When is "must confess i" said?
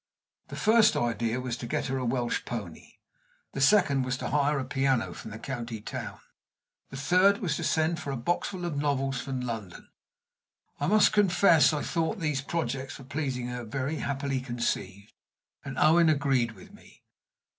10.87-11.83